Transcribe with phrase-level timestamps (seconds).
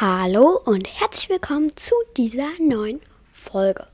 [0.00, 3.00] Hallo und herzlich willkommen zu dieser neuen
[3.32, 3.86] Folge.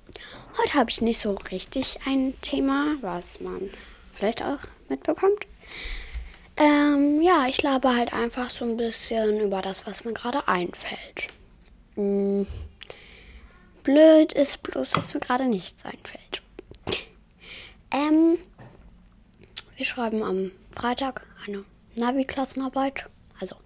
[0.56, 3.68] Heute habe ich nicht so richtig ein Thema, was man
[4.14, 5.46] vielleicht auch mitbekommt.
[6.56, 11.28] Ähm, ja, ich labe halt einfach so ein bisschen über das, was mir gerade einfällt.
[11.96, 12.46] Hm.
[13.82, 16.40] Blöd ist bloß, dass mir gerade nichts einfällt.
[17.90, 18.38] Ähm,
[19.76, 21.62] wir schreiben am Freitag eine
[21.96, 23.04] Navi-Klassenarbeit.
[23.38, 23.56] Also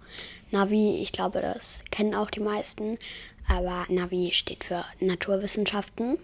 [0.54, 2.96] Navi, ich glaube, das kennen auch die meisten.
[3.48, 6.16] Aber Navi steht für Naturwissenschaften.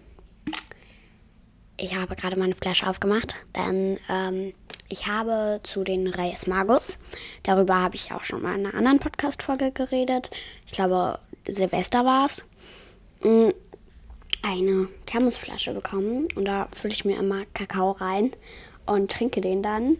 [1.77, 4.53] Ich habe gerade meine Flasche aufgemacht, denn ähm,
[4.87, 6.97] ich habe zu den Reyes Magus,
[7.43, 10.31] darüber habe ich auch schon mal in einer anderen Podcast-Folge geredet.
[10.65, 12.45] Ich glaube, Silvester war es.
[13.23, 13.49] Mm,
[14.43, 18.31] eine Thermosflasche bekommen und da fülle ich mir immer Kakao rein
[18.85, 19.97] und trinke den dann.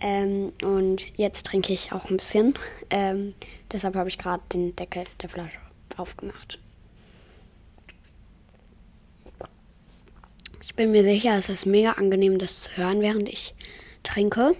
[0.00, 2.54] Ähm, und jetzt trinke ich auch ein bisschen.
[2.90, 3.34] Ähm,
[3.72, 5.58] deshalb habe ich gerade den Deckel der Flasche
[5.96, 6.58] aufgemacht.
[10.62, 13.54] Ich bin mir sicher, es ist mega angenehm, das zu hören, während ich
[14.02, 14.54] trinke.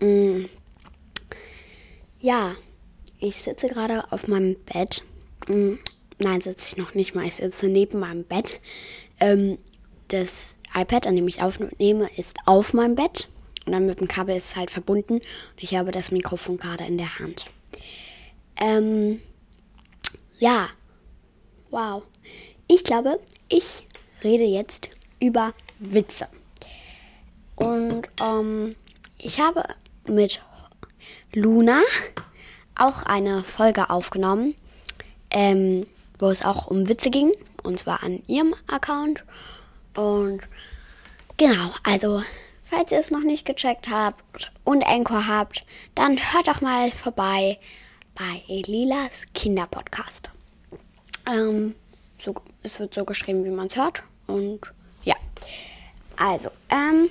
[0.00, 0.46] Mm.
[2.18, 2.54] Ja,
[3.18, 5.02] ich sitze gerade auf meinem Bett.
[5.48, 5.74] Mm.
[6.18, 7.26] Nein, sitze ich noch nicht mal.
[7.26, 8.60] Ich sitze neben meinem Bett.
[9.20, 9.58] Ähm,
[10.08, 13.28] das iPad, an dem ich aufnehme, ist auf meinem Bett.
[13.70, 15.14] Und dann mit dem Kabel ist es halt verbunden.
[15.14, 15.24] Und
[15.58, 17.46] ich habe das Mikrofon gerade in der Hand.
[18.60, 19.20] Ähm,
[20.40, 20.70] ja.
[21.70, 22.02] Wow.
[22.66, 23.86] Ich glaube, ich
[24.24, 26.26] rede jetzt über Witze.
[27.54, 28.74] Und ähm,
[29.18, 29.62] ich habe
[30.08, 30.42] mit
[31.32, 31.80] Luna
[32.74, 34.56] auch eine Folge aufgenommen,
[35.30, 35.86] ähm,
[36.18, 37.30] wo es auch um Witze ging.
[37.62, 39.22] Und zwar an ihrem Account.
[39.94, 40.40] Und
[41.36, 42.20] genau, also
[42.70, 45.64] Falls ihr es noch nicht gecheckt habt und Anchor habt,
[45.96, 47.58] dann hört doch mal vorbei
[48.14, 50.30] bei Elilas Kinderpodcast.
[51.26, 51.74] Ähm,
[52.16, 52.32] so,
[52.62, 54.04] es wird so geschrieben, wie man es hört.
[54.28, 54.60] Und
[55.02, 55.16] ja.
[56.16, 57.08] Also, ähm,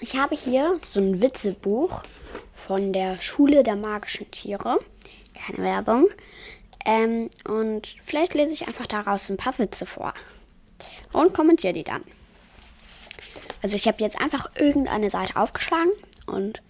[0.00, 2.02] ich habe hier so ein Witzebuch
[2.54, 4.78] von der Schule der magischen Tiere.
[5.34, 6.08] Keine Werbung.
[6.86, 10.14] Ähm, und vielleicht lese ich einfach daraus ein paar Witze vor.
[11.12, 12.04] Und kommentiere die dann.
[13.64, 15.90] Also ich habe jetzt einfach irgendeine Seite aufgeschlagen
[16.26, 16.60] und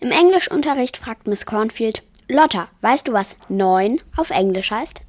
[0.00, 5.00] im Englischunterricht fragt Miss Cornfield, Lotta, weißt du, was neun auf Englisch heißt?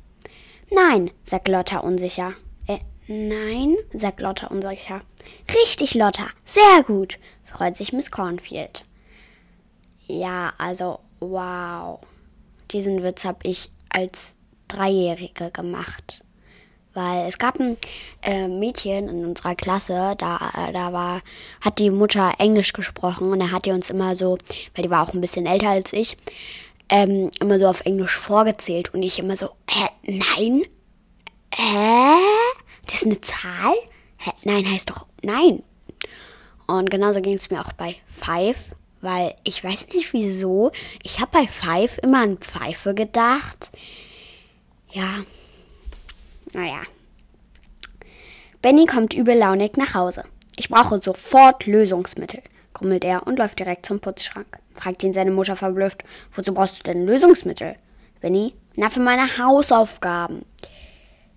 [0.70, 2.32] Nein, sagt Lotta unsicher.
[2.66, 5.02] Äh, nein, sagt Lotta unsicher.
[5.54, 8.86] Richtig, Lotta, sehr gut, freut sich Miss Cornfield.
[10.08, 12.00] Ja, also, wow.
[12.72, 14.38] Diesen Witz habe ich als
[14.70, 16.24] Dreijährige gemacht.
[16.94, 17.78] Weil es gab ein
[18.22, 21.22] äh, Mädchen in unserer Klasse, da, äh, da war,
[21.62, 24.38] hat die Mutter Englisch gesprochen und da hat die uns immer so,
[24.76, 26.18] weil die war auch ein bisschen älter als ich,
[26.90, 30.64] ähm, immer so auf Englisch vorgezählt und ich immer so, hä, nein?
[31.56, 32.18] Hä?
[32.86, 33.76] Das ist eine Zahl?
[34.18, 35.64] Hä, nein, heißt doch nein.
[36.68, 40.72] Und genauso ging es mir auch bei Five, weil ich weiß nicht wieso.
[41.04, 43.72] Ich habe bei Five immer an Pfeife gedacht.
[44.92, 45.24] Ja,
[46.54, 46.82] naja.
[48.62, 50.24] Benny kommt übellaunig nach Hause.
[50.56, 52.42] Ich brauche sofort Lösungsmittel,
[52.74, 54.60] grummelt er und läuft direkt zum Putzschrank.
[54.74, 57.76] Fragt ihn seine Mutter verblüfft, wozu brauchst du denn Lösungsmittel?
[58.20, 60.46] Benny, na für meine Hausaufgaben.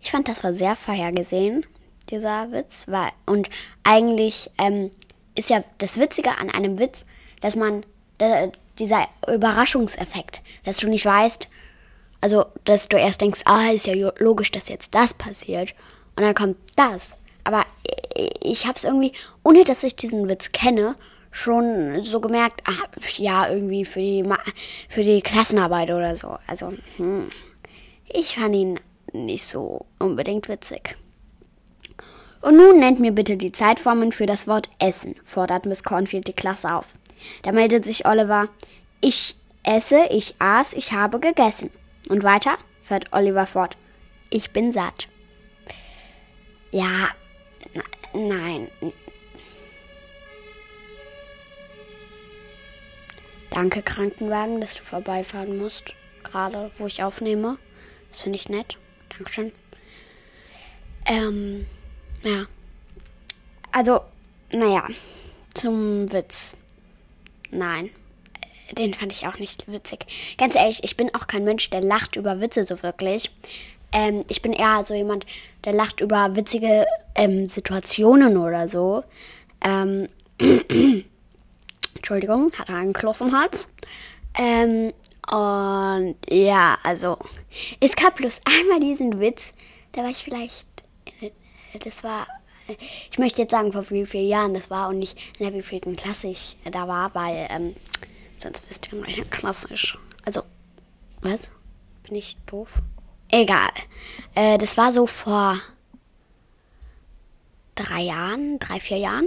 [0.00, 1.64] Ich fand, das war sehr vorhergesehen,
[2.10, 2.86] dieser Witz.
[2.88, 3.48] Weil, und
[3.84, 4.90] eigentlich ähm,
[5.34, 7.06] ist ja das Witzige an einem Witz,
[7.40, 7.84] dass man,
[8.18, 8.48] äh,
[8.78, 11.48] dieser Überraschungseffekt, dass du nicht weißt,
[12.24, 15.74] also, dass du erst denkst, ah, ist ja logisch, dass jetzt das passiert.
[16.16, 17.16] Und dann kommt das.
[17.44, 17.66] Aber
[18.42, 19.12] ich habe es irgendwie,
[19.42, 20.96] ohne dass ich diesen Witz kenne,
[21.30, 24.24] schon so gemerkt, ah, ja, irgendwie für die,
[24.88, 26.38] für die Klassenarbeit oder so.
[26.46, 27.28] Also, hm,
[28.08, 28.80] ich fand ihn
[29.12, 30.96] nicht so unbedingt witzig.
[32.40, 36.32] Und nun nennt mir bitte die Zeitformen für das Wort Essen, fordert Miss Cornfield die
[36.32, 36.94] Klasse auf.
[37.42, 38.48] Da meldet sich Oliver,
[39.02, 41.70] ich esse, ich aß, ich habe gegessen.
[42.08, 43.76] Und weiter fährt Oliver fort.
[44.30, 45.08] Ich bin satt.
[46.70, 47.08] Ja,
[48.12, 48.70] nein.
[53.50, 55.94] Danke, Krankenwagen, dass du vorbeifahren musst.
[56.24, 57.58] Gerade wo ich aufnehme.
[58.10, 58.78] Das finde ich nett.
[59.10, 59.52] Dankeschön.
[61.06, 61.66] Ähm,
[62.22, 62.46] ja.
[63.70, 64.00] Also,
[64.52, 64.88] naja.
[65.54, 66.56] Zum Witz.
[67.50, 67.90] Nein
[68.72, 70.36] den fand ich auch nicht witzig.
[70.38, 73.30] Ganz ehrlich, ich bin auch kein Mensch, der lacht über Witze so wirklich.
[73.92, 75.26] Ähm, ich bin eher so jemand,
[75.64, 79.04] der lacht über witzige ähm, Situationen oder so.
[79.64, 80.08] Ähm,
[81.96, 83.68] Entschuldigung, hatte einen Kloß im Hals.
[84.38, 84.92] Ähm,
[85.30, 87.16] Und ja, also
[87.80, 89.52] es gab bloß einmal diesen Witz,
[89.92, 90.66] da war ich vielleicht,
[91.20, 91.30] äh,
[91.78, 92.26] das war,
[93.10, 95.96] ich möchte jetzt sagen, vor wie vielen Jahren das war und nicht in der wievielten
[95.96, 97.74] Klasse ich da war, weil ähm,
[98.44, 99.96] in welcher Klasse ich.
[100.24, 100.42] Also,
[101.22, 101.50] was?
[102.04, 102.82] Bin ich doof?
[103.30, 103.70] Egal.
[104.34, 105.58] Äh, das war so vor
[107.74, 109.26] drei Jahren, drei, vier Jahren.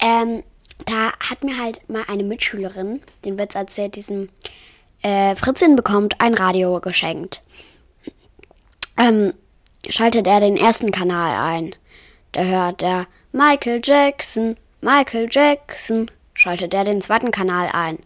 [0.00, 0.42] Ähm,
[0.86, 4.30] da hat mir halt mal eine Mitschülerin den Witz erzählt, diesen
[5.02, 7.42] äh, Fritzin bekommt ein Radio geschenkt.
[8.96, 9.34] Ähm,
[9.88, 11.74] schaltet er den ersten Kanal ein.
[12.32, 16.10] Da hört er Michael Jackson, Michael Jackson.
[16.40, 17.98] Schaltet er den zweiten Kanal ein.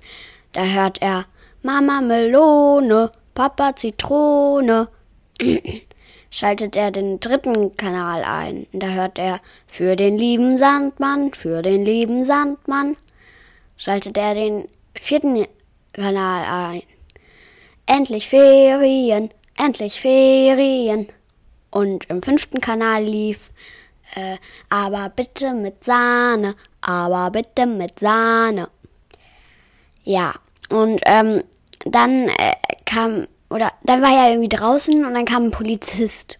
[0.54, 1.26] Da hört er
[1.62, 4.88] Mama Melone, Papa Zitrone.
[6.30, 8.66] Schaltet er den dritten Kanal ein.
[8.72, 9.38] Da hört er
[9.68, 12.96] für den lieben Sandmann, für den lieben Sandmann.
[13.76, 14.66] Schaltet er den
[15.00, 15.46] vierten
[15.92, 16.82] Kanal ein.
[17.86, 19.30] Endlich Ferien,
[19.64, 21.06] endlich Ferien.
[21.70, 23.52] Und im fünften Kanal lief
[24.16, 24.36] äh,
[24.70, 26.54] aber bitte mit Sahne,
[26.84, 28.68] aber bitte mit Sahne.
[30.04, 30.34] Ja,
[30.68, 31.42] und ähm,
[31.86, 32.54] dann äh,
[32.84, 36.38] kam, oder dann war er irgendwie draußen und dann kam ein Polizist.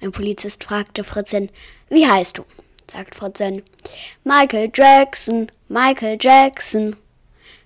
[0.00, 1.50] Ein Polizist fragte Fritzchen,
[1.88, 2.44] wie heißt du?
[2.90, 3.62] Sagt Fritzchen,
[4.24, 6.96] Michael Jackson, Michael Jackson.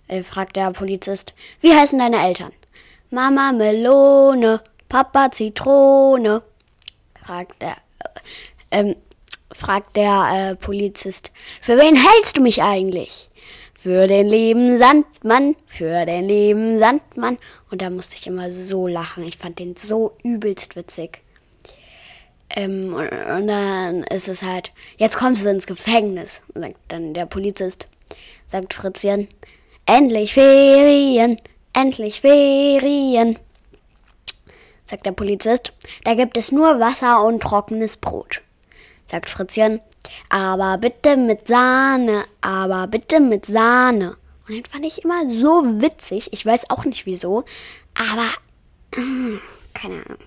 [0.09, 2.53] Äh, fragt der Polizist, wie heißen deine Eltern?
[3.11, 6.43] Mama Melone, Papa Zitrone.
[7.25, 7.77] Fragt der,
[8.71, 8.97] äh, ähm,
[9.53, 11.33] fragt der äh, Polizist.
[11.61, 13.29] Für wen hältst du mich eigentlich?
[13.81, 17.39] Für den lieben Sandmann, für den lieben Sandmann.
[17.71, 19.25] Und da musste ich immer so lachen.
[19.25, 21.23] Ich fand den so übelst witzig.
[22.51, 26.43] Ähm, und, und, dann ist es halt, jetzt kommst du ins Gefängnis.
[26.55, 27.87] Sagt dann der Polizist,
[28.47, 29.29] sagt Fritzchen,
[29.87, 31.41] endlich Ferien,
[31.73, 33.39] endlich Ferien.
[34.85, 35.73] Sagt der Polizist,
[36.05, 38.43] da gibt es nur Wasser und trockenes Brot
[39.09, 39.81] sagt Fritzchen.
[40.29, 44.17] Aber bitte mit Sahne, aber bitte mit Sahne.
[44.47, 46.33] Und den fand ich immer so witzig.
[46.33, 47.45] Ich weiß auch nicht wieso.
[47.95, 48.29] Aber,
[48.97, 49.39] äh,
[49.75, 50.19] keine Ahnung.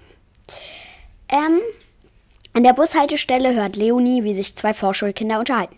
[1.29, 1.59] Ähm,
[2.53, 5.77] an der Bushaltestelle hört Leonie, wie sich zwei Vorschulkinder unterhalten.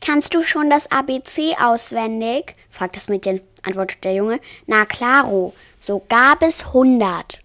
[0.00, 2.56] Kannst du schon das ABC auswendig?
[2.70, 3.40] fragt das Mädchen.
[3.62, 4.40] Antwortet der Junge.
[4.66, 7.40] Na klaro, sogar bis 100.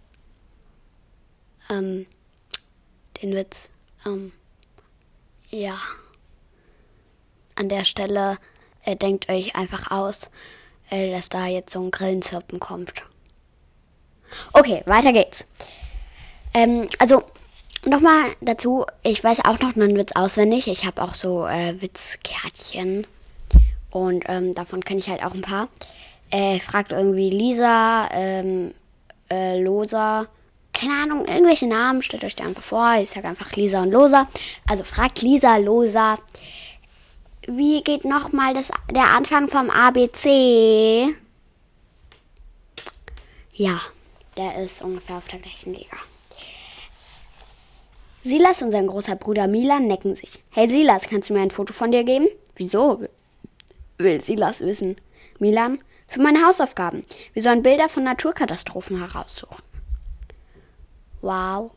[1.69, 2.05] Ähm,
[3.21, 3.69] den Witz,
[4.05, 4.31] ähm,
[5.51, 5.77] ja.
[7.55, 8.37] An der Stelle
[8.85, 10.31] äh, denkt euch einfach aus,
[10.89, 12.93] äh, dass da jetzt so ein Grillenzirpen kommt.
[14.53, 15.45] Okay, weiter geht's.
[16.53, 17.23] Ähm, also,
[17.85, 20.67] nochmal dazu, ich weiß auch noch einen Witz auswendig.
[20.67, 23.05] Ich habe auch so äh, Witzkärtchen.
[23.91, 25.67] Und ähm, davon kenne ich halt auch ein paar.
[26.31, 28.73] Äh, fragt irgendwie Lisa, ähm,
[29.29, 30.27] äh, Losa,
[30.81, 32.95] keine Ahnung, irgendwelche Namen, stellt euch da einfach vor.
[32.99, 34.27] Ich sage einfach Lisa und Losa.
[34.67, 36.17] Also fragt Lisa, Losa,
[37.47, 38.55] wie geht nochmal
[38.91, 41.13] der Anfang vom ABC?
[43.53, 43.79] Ja,
[44.37, 45.97] der ist ungefähr auf der gleichen Liga.
[48.23, 50.43] Silas und sein großer Bruder Milan necken sich.
[50.49, 52.27] Hey Silas, kannst du mir ein Foto von dir geben?
[52.55, 53.07] Wieso?
[53.97, 54.95] Will Silas wissen.
[55.37, 57.03] Milan, für meine Hausaufgaben.
[57.33, 59.70] Wir sollen Bilder von Naturkatastrophen heraussuchen.
[61.21, 61.71] Wow.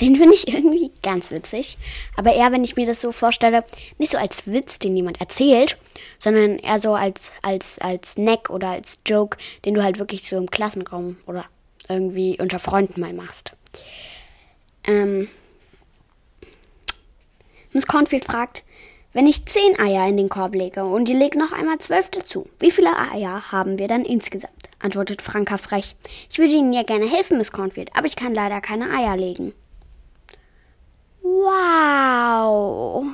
[0.00, 1.78] Den finde ich irgendwie ganz witzig.
[2.16, 3.64] Aber eher, wenn ich mir das so vorstelle,
[3.98, 5.76] nicht so als Witz, den jemand erzählt,
[6.18, 10.36] sondern eher so als, als, als Neck oder als Joke, den du halt wirklich so
[10.36, 11.44] im Klassenraum oder
[11.88, 13.52] irgendwie unter Freunden mal machst.
[14.84, 15.28] Ähm,
[17.72, 18.64] Miss Cornfield fragt,
[19.12, 22.48] wenn ich zehn Eier in den Korb lege und ihr legt noch einmal zwölf dazu,
[22.58, 24.52] wie viele Eier haben wir dann insgesamt?
[24.80, 25.94] antwortet Franka frech.
[26.30, 29.52] Ich würde Ihnen ja gerne helfen, Miss Cornfield, aber ich kann leider keine Eier legen.
[31.22, 33.06] Wow.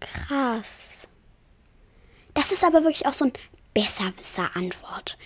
[0.00, 1.08] Krass.
[2.34, 3.32] Das ist aber wirklich auch so ein
[3.74, 5.18] Besserwisser-Antwort.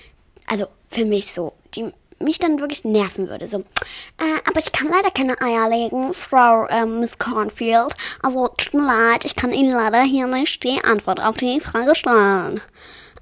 [0.47, 3.47] Also für mich so, die mich dann wirklich nerven würde.
[3.47, 7.95] So, äh, aber ich kann leider keine Eier legen, Frau äh, Miss Cornfield.
[8.23, 11.95] Also tut mir leid, ich kann Ihnen leider hier nicht die Antwort auf die Frage
[11.95, 12.61] stellen.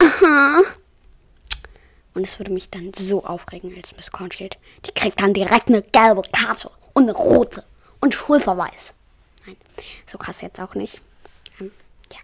[0.01, 0.63] Aha.
[2.15, 4.59] Und es würde mich dann so aufregen als Miss Cornfield.
[4.85, 7.65] Die kriegt dann direkt eine gelbe Karte und eine rote
[8.01, 8.93] und Schulverweis.
[9.47, 9.57] Nein,
[10.07, 11.01] so krass jetzt auch nicht.
[11.59, 11.73] Ähm,
[12.13, 12.19] ja.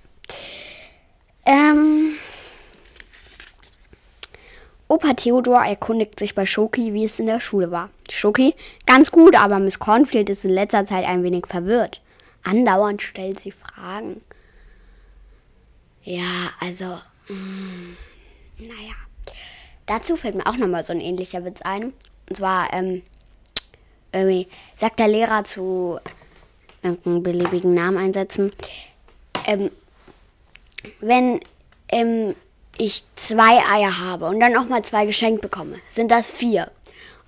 [1.46, 2.18] Ähm.
[4.88, 7.90] Opa Theodor erkundigt sich bei Schoki, wie es in der Schule war.
[8.10, 8.54] Schoki,
[8.86, 12.00] ganz gut, aber Miss Cornfield ist in letzter Zeit ein wenig verwirrt.
[12.42, 14.22] Andauernd stellt sie Fragen.
[16.04, 17.96] Ja, also, mh, mm,
[18.60, 18.94] naja.
[19.84, 21.92] dazu fällt mir auch nochmal so ein ähnlicher Witz ein.
[22.28, 23.02] Und zwar, ähm,
[24.12, 25.98] irgendwie sagt der Lehrer zu
[26.82, 28.52] irgendeinen beliebigen Namen einsetzen,
[29.46, 29.70] ähm,
[31.00, 31.40] wenn
[31.90, 32.34] ähm,
[32.78, 36.70] ich zwei Eier habe und dann nochmal zwei geschenkt bekomme, sind das vier.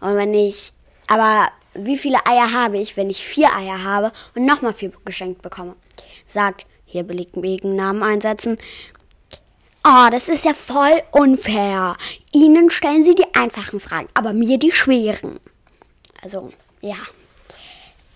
[0.01, 0.73] Und wenn ich,
[1.07, 5.43] aber wie viele Eier habe ich, wenn ich vier Eier habe und nochmal vier geschenkt
[5.43, 5.77] bekomme?
[6.27, 8.59] Sagt, hier beliebigen Namen einsetzen.
[9.87, 11.97] Oh, das ist ja voll unfair.
[12.33, 15.41] Ihnen stellen Sie die einfachen Fragen, aber mir die schweren.
[16.23, 16.53] Also,
[16.83, 16.97] ja.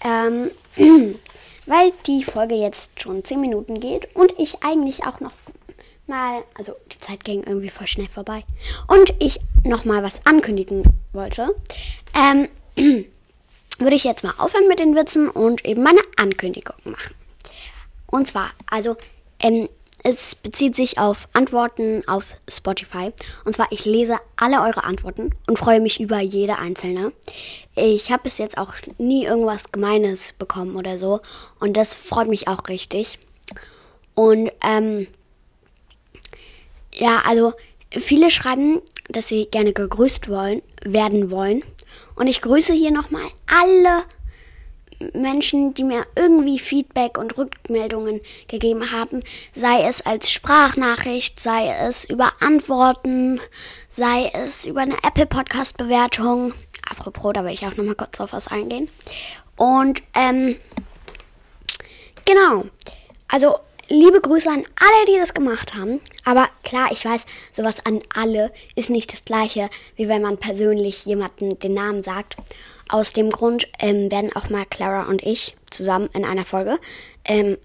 [0.02, 0.50] Ähm,
[1.66, 5.32] weil die Folge jetzt schon 10 Minuten geht und ich eigentlich auch noch
[6.06, 8.44] mal, also die Zeit ging irgendwie voll schnell vorbei
[8.88, 10.82] und ich noch mal was ankündigen
[11.12, 11.54] wollte,
[12.14, 12.48] ähm,
[13.78, 17.14] würde ich jetzt mal aufhören mit den Witzen und eben meine Ankündigung machen.
[18.06, 18.96] Und zwar, also,
[19.40, 19.68] ähm,
[20.06, 23.10] es bezieht sich auf Antworten auf Spotify.
[23.46, 27.10] Und zwar, ich lese alle eure Antworten und freue mich über jede einzelne.
[27.74, 31.20] Ich habe bis jetzt auch nie irgendwas Gemeines bekommen oder so.
[31.58, 33.18] Und das freut mich auch richtig.
[34.14, 35.06] Und ähm,
[36.96, 37.52] ja, also
[37.90, 41.62] viele schreiben, dass sie gerne gegrüßt wollen, werden wollen.
[42.14, 44.04] Und ich grüße hier nochmal alle
[45.12, 49.22] Menschen, die mir irgendwie Feedback und Rückmeldungen gegeben haben,
[49.52, 53.40] sei es als Sprachnachricht, sei es über Antworten,
[53.90, 56.54] sei es über eine Apple Podcast Bewertung.
[56.88, 58.88] Apropos, da will ich auch nochmal kurz auf was eingehen.
[59.56, 60.56] Und ähm,
[62.24, 62.64] genau,
[63.28, 66.00] also liebe Grüße an alle, die das gemacht haben.
[66.24, 71.04] Aber klar, ich weiß, sowas an alle ist nicht das gleiche, wie wenn man persönlich
[71.06, 72.36] jemanden den Namen sagt.
[72.88, 76.78] Aus dem Grund ähm, werden auch mal Clara und ich zusammen in einer Folge
[77.24, 77.56] ähm,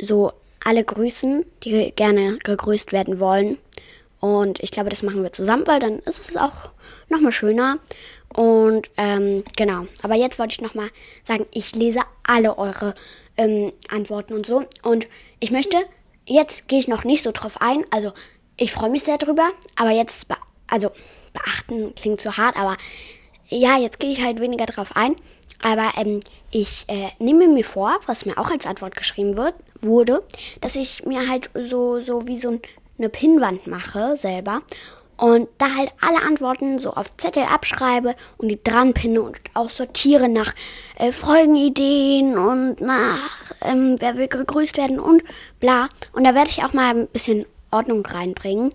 [0.00, 0.32] so
[0.64, 3.58] alle grüßen, die gerne gegrüßt werden wollen.
[4.20, 6.72] Und ich glaube, das machen wir zusammen, weil dann ist es auch
[7.08, 7.78] nochmal schöner.
[8.28, 9.86] Und ähm, genau.
[10.02, 10.90] Aber jetzt wollte ich nochmal
[11.24, 12.94] sagen, ich lese alle eure
[13.36, 14.64] ähm, Antworten und so.
[14.82, 15.06] Und
[15.40, 15.76] ich möchte,
[16.26, 17.84] jetzt gehe ich noch nicht so drauf ein.
[17.90, 18.12] Also
[18.58, 19.50] ich freue mich sehr drüber.
[19.76, 20.36] Aber jetzt, be
[20.68, 20.90] also
[21.32, 22.76] beachten klingt zu hart, aber
[23.48, 25.14] ja, jetzt gehe ich halt weniger drauf ein.
[25.62, 30.22] Aber ähm, ich äh, nehme mir vor, was mir auch als Antwort geschrieben wird, wurde,
[30.60, 32.60] dass ich mir halt so, so wie so
[32.98, 34.62] eine Pinnwand mache selber
[35.16, 39.70] und da halt alle Antworten so auf Zettel abschreibe und die dran pinne und auch
[39.70, 40.54] sortiere nach
[40.98, 45.22] äh, Folgenideen und nach ähm, wer will gegrüßt werden und
[45.60, 45.88] bla.
[46.12, 48.72] Und da werde ich auch mal ein bisschen Ordnung reinbringen.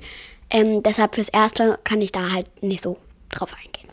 [0.50, 2.98] Ähm, deshalb fürs Erste kann ich da halt nicht so
[3.30, 3.90] drauf eingehen.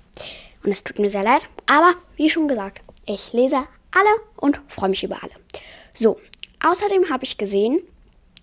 [0.64, 1.42] Und es tut mir sehr leid.
[1.66, 3.56] Aber wie schon gesagt, ich lese
[3.90, 5.32] alle und freue mich über alle.
[5.94, 6.18] So,
[6.64, 7.80] außerdem habe ich gesehen,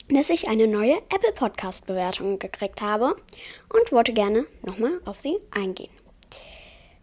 [0.10, 3.16] dass ich eine neue Apple Podcast Bewertung gekriegt habe
[3.70, 5.92] und wollte gerne nochmal auf sie eingehen.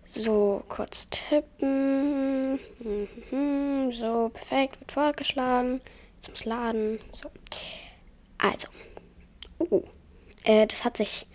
[0.05, 2.59] So, kurz tippen.
[2.81, 5.81] Mhm, so, perfekt, wird vorgeschlagen.
[6.17, 7.01] Jetzt muss laden.
[7.11, 7.31] So.
[8.39, 8.69] Also.
[9.59, 9.83] Oh.
[10.45, 11.27] Äh, das hat sich.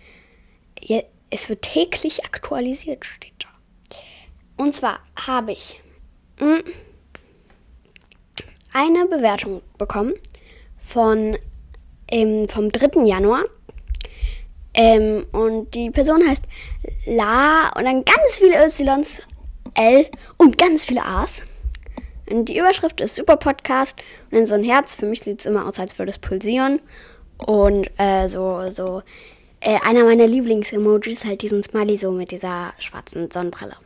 [1.30, 3.48] Es wird täglich aktualisiert, steht da.
[4.56, 5.80] Und zwar habe ich
[6.38, 6.62] hm,
[8.72, 10.14] eine Bewertung bekommen
[10.78, 11.36] von
[12.10, 13.04] ähm, vom 3.
[13.04, 13.44] Januar.
[14.74, 16.44] Ähm, und die Person heißt
[17.06, 19.22] La und dann ganz viele Ys,
[19.74, 21.42] L und ganz viele A's.
[22.30, 23.96] Und die Überschrift ist Super Podcast
[24.30, 24.94] und dann so ein Herz.
[24.94, 26.80] Für mich sieht es immer aus, als würde es pulsieren.
[27.38, 29.02] Und äh, so, so,
[29.60, 33.76] äh, einer meiner Lieblings-Emojis halt diesen Smiley so mit dieser schwarzen Sonnenbrille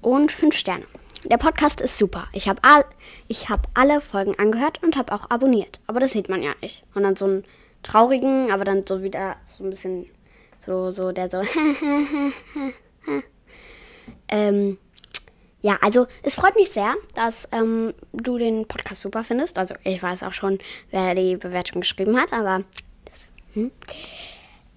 [0.00, 0.84] und 5 Sterne.
[1.24, 2.28] Der Podcast ist super.
[2.32, 2.84] Ich habe all,
[3.30, 5.80] hab alle Folgen angehört und habe auch abonniert.
[5.86, 6.84] Aber das sieht man ja nicht.
[6.94, 7.44] Und dann so einen
[7.82, 10.06] traurigen, aber dann so wieder so ein bisschen
[10.58, 11.42] so, so, der so.
[14.28, 14.78] ähm,
[15.62, 19.58] ja, also es freut mich sehr, dass ähm, du den Podcast super findest.
[19.58, 20.58] Also ich weiß auch schon,
[20.90, 22.64] wer die Bewertung geschrieben hat, aber
[23.04, 23.70] das, hm.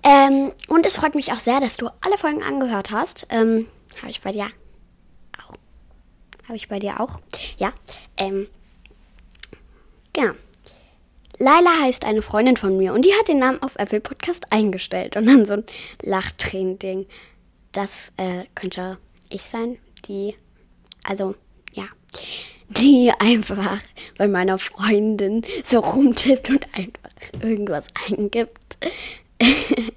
[0.03, 3.27] ähm, und es freut mich auch sehr, dass du alle Folgen angehört hast.
[3.29, 3.67] Ähm,
[4.01, 4.50] Habe ich bei dir
[6.43, 7.19] habe ich bei dir auch.
[7.57, 7.73] Ja.
[8.17, 8.47] Ähm.
[10.13, 10.33] Genau.
[11.39, 15.15] Laila heißt eine Freundin von mir und die hat den Namen auf Apple Podcast eingestellt.
[15.15, 15.63] Und dann so ein
[16.01, 17.07] Lachtränen-Ding.
[17.71, 20.35] Das äh, könnte ich sein, die,
[21.03, 21.33] also,
[21.71, 21.85] ja,
[22.69, 23.79] die einfach
[24.17, 28.77] bei meiner Freundin so rumtippt und einfach irgendwas eingibt.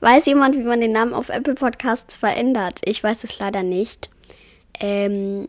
[0.00, 2.80] weiß jemand, wie man den Namen auf Apple Podcasts verändert?
[2.84, 4.10] Ich weiß es leider nicht.
[4.80, 5.48] Ähm,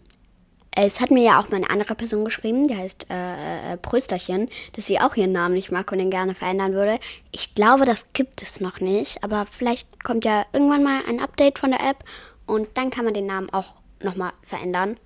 [0.75, 4.47] es hat mir ja auch mal eine andere Person geschrieben, die heißt äh, äh, Prösterchen,
[4.73, 6.97] dass sie auch ihren Namen nicht mag und ihn gerne verändern würde.
[7.31, 11.59] Ich glaube, das gibt es noch nicht, aber vielleicht kommt ja irgendwann mal ein Update
[11.59, 12.05] von der App
[12.45, 14.97] und dann kann man den Namen auch nochmal verändern.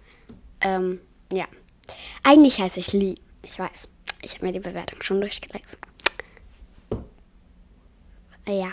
[0.62, 1.00] Ähm,
[1.32, 1.46] ja.
[2.24, 3.15] Eigentlich heiße ich Lee.
[3.44, 3.89] Ich weiß.
[4.24, 5.79] Ich habe mir die Bewertung schon durchgelesen.
[8.48, 8.72] Ja.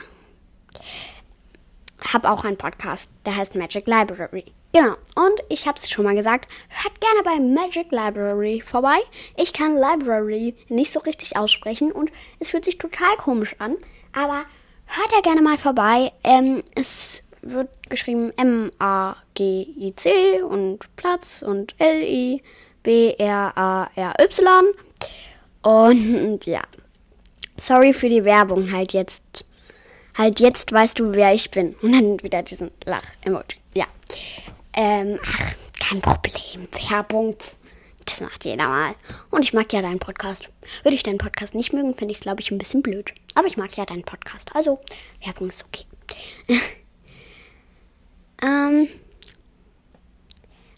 [2.12, 4.44] Hab auch einen Podcast, der heißt Magic Library.
[4.72, 4.94] Genau.
[5.14, 8.96] Und ich habe es schon mal gesagt, hört gerne bei Magic Library vorbei.
[9.36, 13.76] Ich kann Library nicht so richtig aussprechen und es fühlt sich total komisch an.
[14.12, 14.46] Aber
[14.86, 16.10] hört da gerne mal vorbei.
[16.24, 20.10] Ähm, es wird geschrieben M-A-G-I-C
[20.42, 22.42] und Platz und L-I-B-R-A-R-Y.
[25.62, 26.62] Und ja.
[27.58, 29.44] Sorry für die Werbung halt jetzt.
[30.16, 31.74] Halt jetzt weißt du, wer ich bin.
[31.82, 33.58] Und dann wieder diesen Lach-Emoji.
[33.74, 33.86] Ja.
[34.74, 36.68] Ähm, ach, kein Problem.
[36.90, 37.36] Werbung.
[38.04, 38.94] Das macht jeder mal.
[39.30, 40.50] Und ich mag ja deinen Podcast.
[40.82, 43.12] Würde ich deinen Podcast nicht mögen, finde ich es, glaube ich, ein bisschen blöd.
[43.34, 44.54] Aber ich mag ja deinen Podcast.
[44.54, 44.80] Also,
[45.24, 45.84] Werbung ist okay.
[48.42, 48.88] ähm,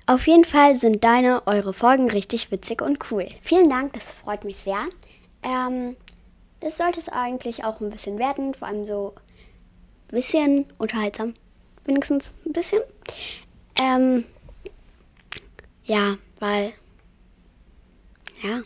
[0.06, 3.26] auf jeden Fall sind deine, eure Folgen richtig witzig und cool.
[3.40, 4.86] Vielen Dank, das freut mich sehr.
[5.42, 5.96] Ähm,
[6.60, 9.14] das sollte es eigentlich auch ein bisschen werden, vor allem so
[10.08, 11.32] ein bisschen unterhaltsam.
[11.84, 12.82] Wenigstens ein bisschen.
[13.78, 14.25] Ähm,
[15.85, 16.73] ja, weil.
[18.43, 18.62] Ja,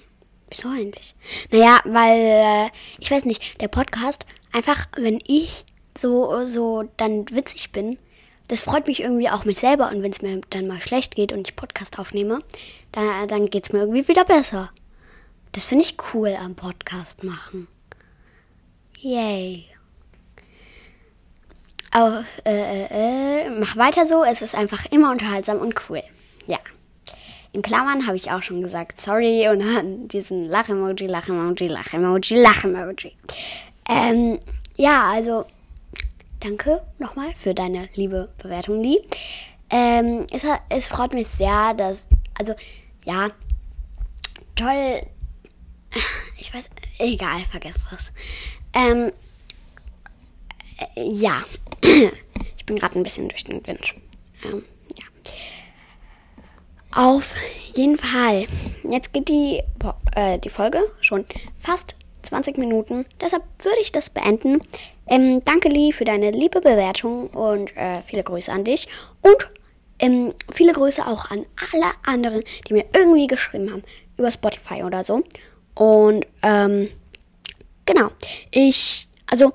[0.48, 1.14] wieso eigentlich?
[1.50, 5.64] Naja, weil, äh, ich weiß nicht, der Podcast, einfach, wenn ich
[5.96, 7.98] so, so dann witzig bin,
[8.48, 9.90] das freut mich irgendwie auch mich selber.
[9.90, 12.40] Und wenn es mir dann mal schlecht geht und ich Podcast aufnehme,
[12.92, 14.70] dann, dann geht es mir irgendwie wieder besser.
[15.52, 17.68] Das finde ich cool am Podcast machen.
[18.98, 19.66] Yay.
[21.90, 26.02] Aber, äh, äh, äh, mach weiter so, es ist einfach immer unterhaltsam und cool.
[26.46, 26.58] Ja.
[27.52, 33.12] In Klammern habe ich auch schon gesagt, sorry, und dann diesen Lach-Emoji, Lach-Emoji, Lach-Emoji, Lach-Emoji.
[33.88, 34.38] Ähm,
[34.76, 35.46] ja, also,
[36.40, 39.00] danke nochmal für deine liebe Bewertung, Lee.
[39.70, 42.08] Ähm, es, es freut mich sehr, dass,
[42.38, 42.54] also,
[43.04, 43.28] ja,
[44.54, 45.00] toll,
[46.38, 48.12] ich weiß, egal, vergesst das.
[48.74, 49.10] Ähm,
[50.78, 51.42] äh, ja,
[51.82, 53.94] ich bin gerade ein bisschen durch den Wind.
[54.44, 54.64] Ähm,
[54.98, 55.06] ja.
[56.94, 57.34] Auf
[57.74, 58.46] jeden Fall.
[58.88, 59.62] Jetzt geht die,
[60.14, 61.24] äh, die Folge schon
[61.56, 63.04] fast 20 Minuten.
[63.20, 64.60] Deshalb würde ich das beenden.
[65.06, 68.88] Ähm, danke, Lee, für deine liebe Bewertung und äh, viele Grüße an dich.
[69.22, 69.50] Und
[69.98, 73.82] ähm, viele Grüße auch an alle anderen, die mir irgendwie geschrieben haben.
[74.16, 75.22] Über Spotify oder so.
[75.74, 76.88] Und ähm,
[77.86, 78.10] genau.
[78.50, 79.52] Ich, also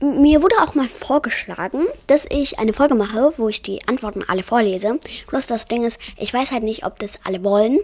[0.00, 4.42] mir wurde auch mal vorgeschlagen, dass ich eine Folge mache, wo ich die Antworten alle
[4.42, 4.98] vorlese.
[5.28, 7.78] Bloß das Ding ist, ich weiß halt nicht, ob das alle wollen.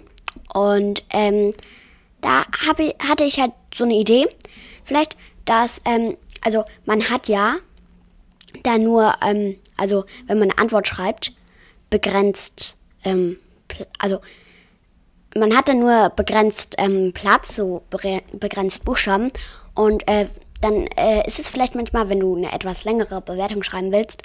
[0.52, 1.54] Und ähm,
[2.20, 2.44] da
[2.78, 4.26] ich, hatte ich halt so eine Idee.
[4.84, 7.56] Vielleicht, dass, ähm, also man hat ja
[8.62, 11.32] da nur, ähm, also wenn man eine Antwort schreibt,
[11.88, 13.38] begrenzt, ähm,
[13.98, 14.20] also
[15.34, 19.30] man hat da nur begrenzt ähm, Platz, so begrenzt Buchstaben.
[19.74, 20.26] Und äh,
[20.62, 24.22] dann äh, ist es vielleicht manchmal, wenn du eine etwas längere Bewertung schreiben willst,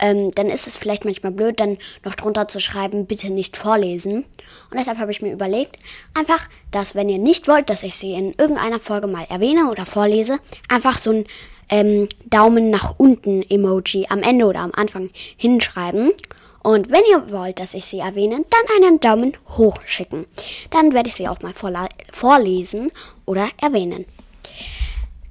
[0.00, 4.24] ähm, dann ist es vielleicht manchmal blöd, dann noch drunter zu schreiben, bitte nicht vorlesen.
[4.70, 5.76] Und deshalb habe ich mir überlegt,
[6.14, 9.84] einfach, dass wenn ihr nicht wollt, dass ich sie in irgendeiner Folge mal erwähne oder
[9.84, 11.24] vorlese, einfach so ein
[11.68, 16.12] ähm, Daumen nach unten Emoji am Ende oder am Anfang hinschreiben.
[16.62, 20.26] Und wenn ihr wollt, dass ich sie erwähne, dann einen Daumen hoch schicken.
[20.70, 21.54] Dann werde ich sie auch mal
[22.12, 22.90] vorlesen
[23.26, 24.06] oder erwähnen.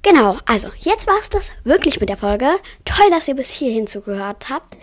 [0.02, 2.48] Genau, also jetzt war es das wirklich mit der Folge.
[2.84, 4.78] Toll, dass ihr bis hierhin zugehört habt.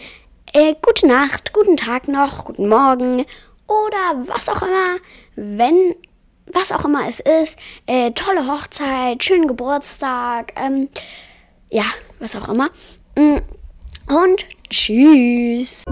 [0.53, 3.25] Äh, gute Nacht, guten Tag noch, guten Morgen
[3.67, 4.97] oder was auch immer,
[5.35, 5.95] wenn,
[6.51, 7.59] was auch immer es ist.
[7.87, 10.89] Äh, tolle Hochzeit, schönen Geburtstag, ähm,
[11.69, 11.85] ja,
[12.19, 12.69] was auch immer.
[13.17, 13.37] Mm,
[14.07, 15.83] und tschüss.